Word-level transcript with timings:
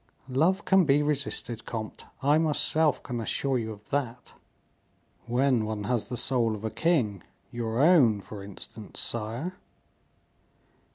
"Love 0.29 0.65
can 0.65 0.83
be 0.83 1.03
resisted, 1.03 1.63
comte. 1.63 2.05
I 2.23 2.39
myself 2.39 3.03
can 3.03 3.21
assure 3.21 3.59
you 3.59 3.71
of 3.71 3.91
that." 3.91 4.33
"When 5.27 5.63
one 5.63 5.83
has 5.83 6.09
the 6.09 6.17
soul 6.17 6.55
of 6.55 6.63
a 6.63 6.71
king, 6.71 7.21
your 7.51 7.77
own, 7.79 8.19
for 8.21 8.43
instance, 8.43 8.99
sire." 8.99 9.59